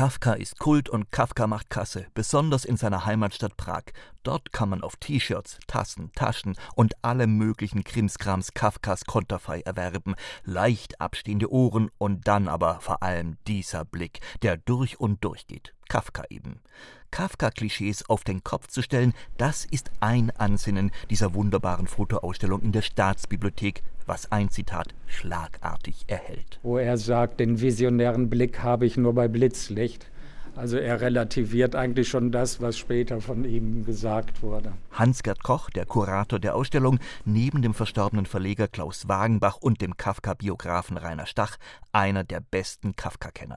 Kafka 0.00 0.32
ist 0.32 0.58
Kult 0.58 0.88
und 0.88 1.12
Kafka 1.12 1.46
macht 1.46 1.68
Kasse, 1.68 2.06
besonders 2.14 2.64
in 2.64 2.78
seiner 2.78 3.04
Heimatstadt 3.04 3.58
Prag. 3.58 3.82
Dort 4.22 4.50
kann 4.50 4.70
man 4.70 4.80
auf 4.80 4.96
T-Shirts, 4.96 5.58
Tassen, 5.66 6.10
Taschen 6.14 6.56
und 6.74 6.94
alle 7.02 7.26
möglichen 7.26 7.84
Krimskrams 7.84 8.54
Kafkas 8.54 9.04
Konterfei 9.04 9.60
erwerben. 9.60 10.14
Leicht 10.42 11.02
abstehende 11.02 11.52
Ohren 11.52 11.90
und 11.98 12.26
dann 12.26 12.48
aber 12.48 12.80
vor 12.80 13.02
allem 13.02 13.36
dieser 13.46 13.84
Blick, 13.84 14.20
der 14.40 14.56
durch 14.56 14.98
und 14.98 15.22
durch 15.22 15.46
geht. 15.46 15.74
Kafka 15.90 16.24
eben. 16.30 16.62
Kafka-Klischees 17.10 18.08
auf 18.08 18.24
den 18.24 18.42
Kopf 18.42 18.68
zu 18.68 18.80
stellen, 18.80 19.12
das 19.36 19.66
ist 19.66 19.90
ein 20.00 20.30
Ansinnen 20.30 20.92
dieser 21.10 21.34
wunderbaren 21.34 21.86
Fotoausstellung 21.86 22.62
in 22.62 22.72
der 22.72 22.82
Staatsbibliothek, 22.82 23.82
was 24.10 24.32
ein 24.32 24.50
Zitat 24.50 24.88
schlagartig 25.06 26.04
erhält. 26.08 26.58
Wo 26.64 26.78
er 26.78 26.96
sagt, 26.96 27.38
den 27.38 27.60
visionären 27.60 28.28
Blick 28.28 28.60
habe 28.60 28.84
ich 28.84 28.96
nur 28.96 29.14
bei 29.14 29.28
Blitzlicht. 29.28 30.10
Also 30.60 30.76
er 30.76 31.00
relativiert 31.00 31.74
eigentlich 31.74 32.10
schon 32.10 32.32
das, 32.32 32.60
was 32.60 32.76
später 32.76 33.22
von 33.22 33.46
ihm 33.46 33.86
gesagt 33.86 34.42
wurde. 34.42 34.74
Hans-Gerd 34.92 35.42
Koch, 35.42 35.70
der 35.70 35.86
Kurator 35.86 36.38
der 36.38 36.54
Ausstellung, 36.54 36.98
neben 37.24 37.62
dem 37.62 37.72
verstorbenen 37.72 38.26
Verleger 38.26 38.68
Klaus 38.68 39.08
Wagenbach 39.08 39.56
und 39.56 39.80
dem 39.80 39.96
Kafka-Biografen 39.96 40.98
Rainer 40.98 41.24
Stach, 41.24 41.56
einer 41.92 42.24
der 42.24 42.40
besten 42.40 42.94
Kafka-Kenner. 42.94 43.56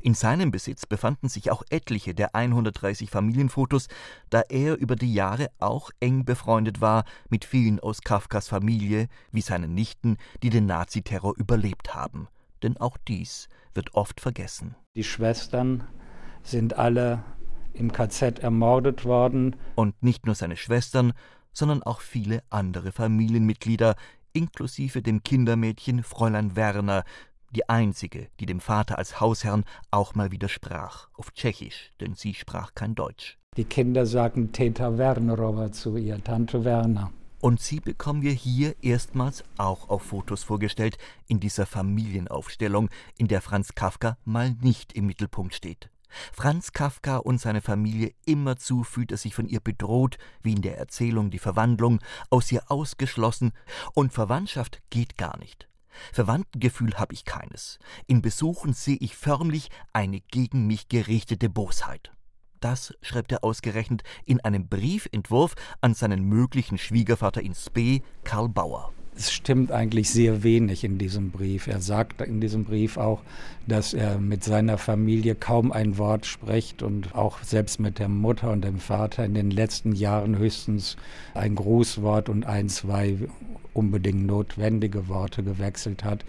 In 0.00 0.14
seinem 0.14 0.52
Besitz 0.52 0.86
befanden 0.86 1.28
sich 1.28 1.50
auch 1.50 1.64
etliche 1.70 2.14
der 2.14 2.36
130 2.36 3.10
Familienfotos, 3.10 3.88
da 4.30 4.42
er 4.48 4.76
über 4.76 4.94
die 4.94 5.12
Jahre 5.12 5.48
auch 5.58 5.90
eng 5.98 6.24
befreundet 6.24 6.80
war 6.80 7.02
mit 7.30 7.44
vielen 7.44 7.80
aus 7.80 8.02
Kafkas 8.02 8.46
Familie, 8.46 9.08
wie 9.32 9.40
seinen 9.40 9.74
Nichten, 9.74 10.18
die 10.44 10.50
den 10.50 10.66
Naziterror 10.66 11.34
überlebt 11.36 11.96
haben. 11.96 12.28
Denn 12.62 12.76
auch 12.76 12.96
dies 13.08 13.48
wird 13.74 13.96
oft 13.96 14.20
vergessen. 14.20 14.76
Die 14.94 15.02
Schwestern 15.02 15.82
sind 16.44 16.78
alle 16.78 17.24
im 17.72 17.92
KZ 17.92 18.38
ermordet 18.38 19.04
worden. 19.04 19.56
Und 19.74 20.00
nicht 20.02 20.26
nur 20.26 20.36
seine 20.36 20.56
Schwestern, 20.56 21.12
sondern 21.52 21.82
auch 21.82 22.00
viele 22.00 22.42
andere 22.50 22.92
Familienmitglieder, 22.92 23.96
inklusive 24.32 25.02
dem 25.02 25.22
Kindermädchen 25.22 26.02
Fräulein 26.02 26.54
Werner, 26.56 27.04
die 27.50 27.68
einzige, 27.68 28.28
die 28.40 28.46
dem 28.46 28.60
Vater 28.60 28.98
als 28.98 29.20
Hausherrn 29.20 29.64
auch 29.90 30.14
mal 30.14 30.32
widersprach, 30.32 31.08
auf 31.14 31.32
Tschechisch, 31.32 31.92
denn 32.00 32.14
sie 32.14 32.34
sprach 32.34 32.74
kein 32.74 32.94
Deutsch. 32.94 33.38
Die 33.56 33.64
Kinder 33.64 34.06
sagten 34.06 34.50
Teta 34.52 34.98
Wernerowa 34.98 35.70
zu 35.70 35.96
ihr, 35.96 36.22
Tante 36.22 36.64
Werner. 36.64 37.12
Und 37.40 37.60
sie 37.60 37.78
bekommen 37.78 38.22
wir 38.22 38.32
hier 38.32 38.74
erstmals 38.82 39.44
auch 39.58 39.88
auf 39.90 40.02
Fotos 40.02 40.42
vorgestellt, 40.42 40.98
in 41.28 41.40
dieser 41.40 41.66
Familienaufstellung, 41.66 42.88
in 43.18 43.28
der 43.28 43.42
Franz 43.42 43.74
Kafka 43.74 44.16
mal 44.24 44.56
nicht 44.62 44.94
im 44.94 45.06
Mittelpunkt 45.06 45.54
steht. 45.54 45.90
Franz 46.32 46.72
Kafka 46.72 47.18
und 47.18 47.40
seine 47.40 47.60
Familie 47.60 48.12
immerzu 48.24 48.84
fühlt 48.84 49.10
er 49.10 49.18
sich 49.18 49.34
von 49.34 49.46
ihr 49.46 49.60
bedroht, 49.60 50.18
wie 50.42 50.52
in 50.52 50.62
der 50.62 50.78
Erzählung 50.78 51.30
die 51.30 51.38
Verwandlung, 51.38 52.00
aus 52.30 52.50
ihr 52.52 52.70
ausgeschlossen, 52.70 53.52
und 53.94 54.12
Verwandtschaft 54.12 54.80
geht 54.90 55.16
gar 55.16 55.38
nicht. 55.38 55.68
Verwandtengefühl 56.12 56.94
habe 56.94 57.14
ich 57.14 57.24
keines. 57.24 57.78
In 58.06 58.22
Besuchen 58.22 58.72
sehe 58.72 58.96
ich 59.00 59.16
förmlich 59.16 59.70
eine 59.92 60.20
gegen 60.20 60.66
mich 60.66 60.88
gerichtete 60.88 61.48
Bosheit. 61.48 62.12
Das 62.60 62.94
schreibt 63.02 63.30
er 63.30 63.44
ausgerechnet 63.44 64.02
in 64.24 64.40
einem 64.40 64.68
Briefentwurf 64.68 65.54
an 65.80 65.94
seinen 65.94 66.24
möglichen 66.24 66.78
Schwiegervater 66.78 67.42
in 67.42 67.54
Spee, 67.54 68.02
Karl 68.24 68.48
Bauer. 68.48 68.92
Es 69.16 69.32
stimmt 69.32 69.70
eigentlich 69.70 70.10
sehr 70.10 70.42
wenig 70.42 70.82
in 70.82 70.98
diesem 70.98 71.30
Brief. 71.30 71.68
Er 71.68 71.80
sagt 71.80 72.20
in 72.20 72.40
diesem 72.40 72.64
Brief 72.64 72.96
auch, 72.96 73.22
dass 73.66 73.94
er 73.94 74.18
mit 74.18 74.42
seiner 74.42 74.76
Familie 74.76 75.36
kaum 75.36 75.70
ein 75.70 75.98
Wort 75.98 76.26
spricht 76.26 76.82
und 76.82 77.14
auch 77.14 77.42
selbst 77.42 77.78
mit 77.78 78.00
der 78.00 78.08
Mutter 78.08 78.50
und 78.50 78.64
dem 78.64 78.78
Vater 78.78 79.24
in 79.24 79.34
den 79.34 79.50
letzten 79.50 79.92
Jahren 79.92 80.36
höchstens 80.36 80.96
ein 81.34 81.54
Grußwort 81.54 82.28
und 82.28 82.44
ein, 82.44 82.68
zwei 82.68 83.16
unbedingt 83.74 84.26
notwendige 84.26 85.08
Worte 85.08 85.42
gewechselt 85.42 86.04
hat. 86.04 86.24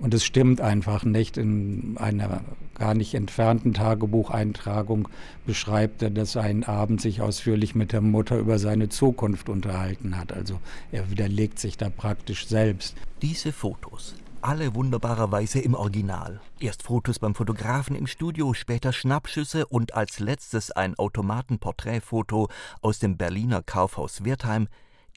Und 0.00 0.14
es 0.14 0.24
stimmt 0.24 0.60
einfach 0.60 1.04
nicht. 1.04 1.36
In 1.36 1.96
einer 1.98 2.42
gar 2.74 2.94
nicht 2.94 3.14
entfernten 3.14 3.74
Tagebucheintragung 3.74 5.08
beschreibt 5.44 6.02
er, 6.02 6.10
dass 6.10 6.36
er 6.36 6.42
einen 6.42 6.64
Abend 6.64 7.00
sich 7.00 7.20
ausführlich 7.20 7.74
mit 7.74 7.92
der 7.92 8.00
Mutter 8.00 8.38
über 8.38 8.58
seine 8.58 8.88
Zukunft 8.88 9.48
unterhalten 9.48 10.16
hat. 10.16 10.32
Also 10.32 10.60
er 10.92 11.10
widerlegt 11.10 11.58
sich 11.58 11.76
da 11.76 11.90
praktisch 11.90 12.46
selbst. 12.46 12.94
Diese 13.22 13.52
Fotos, 13.52 14.14
alle 14.40 14.76
wunderbarerweise 14.76 15.58
im 15.58 15.74
Original. 15.74 16.40
Erst 16.60 16.84
Fotos 16.84 17.18
beim 17.18 17.34
Fotografen 17.34 17.96
im 17.96 18.06
Studio, 18.06 18.54
später 18.54 18.92
Schnappschüsse 18.92 19.66
und 19.66 19.94
als 19.94 20.20
letztes 20.20 20.70
ein 20.70 20.96
Automatenporträtfoto 20.96 22.48
aus 22.80 23.00
dem 23.00 23.16
Berliner 23.16 23.62
Kaufhaus 23.62 24.24
Wertheim 24.24 24.68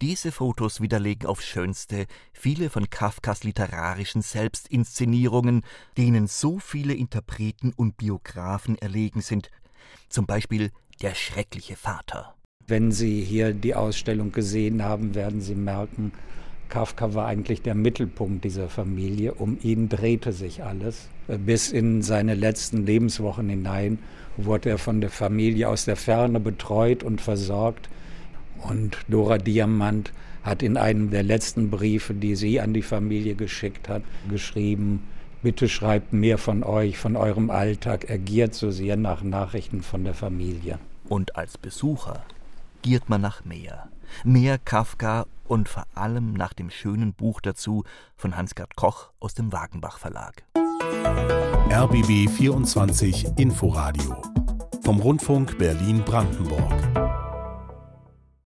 diese 0.01 0.31
Fotos 0.31 0.81
widerlegen 0.81 1.27
aufs 1.27 1.45
Schönste 1.45 2.07
viele 2.33 2.71
von 2.71 2.89
Kafkas 2.89 3.43
literarischen 3.43 4.23
Selbstinszenierungen, 4.23 5.61
denen 5.95 6.25
so 6.25 6.57
viele 6.57 6.93
Interpreten 6.95 7.71
und 7.75 7.97
Biografen 7.97 8.77
erlegen 8.79 9.21
sind, 9.21 9.51
zum 10.09 10.25
Beispiel 10.25 10.71
Der 11.01 11.13
schreckliche 11.13 11.75
Vater. 11.75 12.35
Wenn 12.67 12.91
Sie 12.91 13.23
hier 13.23 13.53
die 13.53 13.75
Ausstellung 13.75 14.31
gesehen 14.31 14.83
haben, 14.83 15.13
werden 15.13 15.39
Sie 15.39 15.55
merken, 15.55 16.11
Kafka 16.69 17.13
war 17.13 17.27
eigentlich 17.27 17.61
der 17.61 17.75
Mittelpunkt 17.75 18.45
dieser 18.45 18.69
Familie. 18.69 19.33
Um 19.33 19.57
ihn 19.61 19.89
drehte 19.89 20.31
sich 20.31 20.63
alles. 20.63 21.09
Bis 21.27 21.71
in 21.71 22.01
seine 22.01 22.33
letzten 22.33 22.85
Lebenswochen 22.85 23.49
hinein 23.49 23.99
wurde 24.37 24.69
er 24.69 24.77
von 24.77 25.01
der 25.01 25.09
Familie 25.09 25.67
aus 25.67 25.85
der 25.85 25.97
Ferne 25.97 26.39
betreut 26.39 27.03
und 27.03 27.19
versorgt. 27.19 27.89
Und 28.63 28.97
Dora 29.07 29.37
Diamant 29.37 30.11
hat 30.43 30.63
in 30.63 30.77
einem 30.77 31.11
der 31.11 31.23
letzten 31.23 31.69
Briefe, 31.69 32.13
die 32.13 32.35
sie 32.35 32.59
an 32.59 32.73
die 32.73 32.81
Familie 32.81 33.35
geschickt 33.35 33.89
hat, 33.89 34.03
geschrieben, 34.29 35.07
bitte 35.41 35.69
schreibt 35.69 36.13
mehr 36.13 36.37
von 36.37 36.63
euch, 36.63 36.97
von 36.97 37.15
eurem 37.15 37.49
Alltag, 37.49 38.05
er 38.09 38.17
giert 38.17 38.53
so 38.53 38.71
sehr 38.71 38.97
nach 38.97 39.23
Nachrichten 39.23 39.81
von 39.81 40.03
der 40.03 40.13
Familie. 40.13 40.79
Und 41.09 41.35
als 41.35 41.57
Besucher 41.57 42.23
giert 42.81 43.09
man 43.09 43.21
nach 43.21 43.45
mehr. 43.45 43.89
Mehr 44.23 44.57
Kafka 44.57 45.25
und 45.47 45.69
vor 45.69 45.85
allem 45.95 46.33
nach 46.33 46.53
dem 46.53 46.69
schönen 46.69 47.13
Buch 47.13 47.41
dazu 47.41 47.83
von 48.15 48.35
Hans-Gerd 48.35 48.75
Koch 48.75 49.09
aus 49.19 49.33
dem 49.33 49.51
Wagenbach 49.51 49.97
Verlag. 49.97 50.43
RBB 51.69 52.29
24 52.29 53.37
Inforadio 53.37 54.21
vom 54.83 54.99
Rundfunk 54.99 55.57
Berlin-Brandenburg. 55.57 57.00